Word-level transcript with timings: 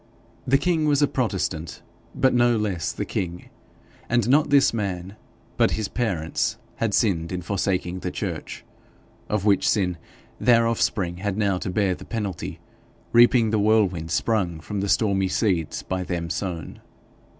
The 0.47 0.57
king 0.57 0.85
was 0.85 1.03
a 1.03 1.07
protestant, 1.07 1.83
but 2.15 2.33
no 2.33 2.57
less 2.57 2.91
the 2.91 3.05
king; 3.05 3.49
and 4.09 4.27
not 4.27 4.49
this 4.49 4.73
man, 4.73 5.15
but 5.57 5.69
his 5.77 5.87
parents, 5.87 6.57
had 6.77 6.95
sinned 6.95 7.31
in 7.31 7.43
forsaking 7.43 7.99
the 7.99 8.09
church 8.09 8.65
of 9.29 9.45
which 9.45 9.69
sin 9.69 9.99
their 10.39 10.65
offspring 10.67 11.17
had 11.17 11.37
now 11.37 11.59
to 11.59 11.69
bear 11.69 11.93
the 11.93 12.03
penalty, 12.05 12.59
reaping 13.11 13.51
the 13.51 13.59
whirlwind 13.59 14.09
sprung 14.09 14.59
from 14.59 14.79
the 14.79 14.89
stormy 14.89 15.27
seeds 15.27 15.83
by 15.83 16.01
them 16.03 16.31
sown. 16.31 16.81